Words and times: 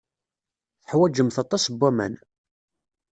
Teḥwajemt 0.83 1.37
aṭas 1.43 1.63
n 1.67 1.73
waman. 1.79 2.15